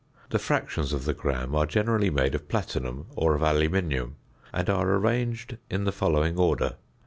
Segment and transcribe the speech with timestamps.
[0.31, 4.15] The fractions of the gram are generally made of platinum or of aluminium,
[4.51, 6.75] and are arranged in the following order: 0.